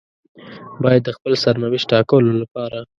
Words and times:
بايد 0.83 1.01
د 1.05 1.09
خپل 1.17 1.33
سرنوشت 1.43 1.85
ټاکلو 1.91 2.31
لپاره. 2.41 2.79